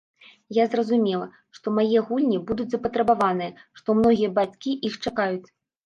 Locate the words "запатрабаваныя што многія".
2.77-4.37